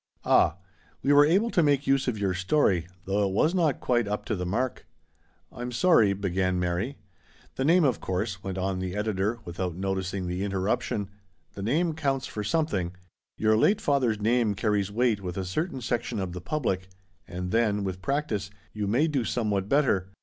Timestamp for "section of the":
15.81-16.41